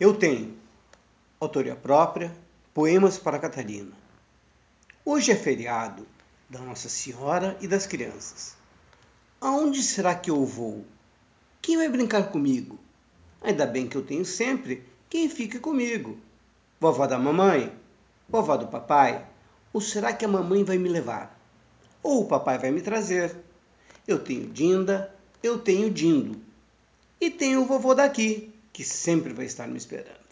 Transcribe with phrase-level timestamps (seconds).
[0.00, 0.56] Eu tenho
[1.38, 2.34] autoria própria,
[2.72, 3.92] poemas para Catarina.
[5.04, 6.06] Hoje é feriado
[6.48, 8.56] da Nossa Senhora e das crianças.
[9.38, 10.86] Aonde será que eu vou?
[11.60, 12.78] Quem vai brincar comigo?
[13.42, 16.18] Ainda bem que eu tenho sempre quem fique comigo.
[16.80, 17.70] Vovó da mamãe?
[18.26, 19.26] Vovó do papai?
[19.70, 21.38] Ou será que a mamãe vai me levar?
[22.02, 23.36] Ou o papai vai me trazer?
[24.08, 26.40] Eu tenho Dinda, eu tenho Dindo.
[27.20, 30.29] E tenho o vovô daqui, que sempre vai estar me esperando.